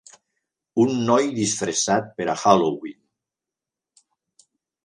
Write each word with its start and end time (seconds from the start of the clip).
Un 0.83 0.93
noi 1.09 1.29
disfressat 1.35 2.09
per 2.21 2.27
a 2.33 2.35
Halloween. 2.45 2.99